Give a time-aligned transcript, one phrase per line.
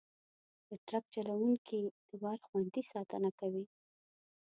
[0.67, 3.65] د ټرک چلوونکي د بار خوندي ساتنه کوي.